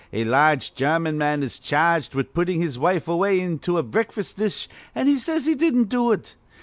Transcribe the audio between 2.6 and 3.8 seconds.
wife away into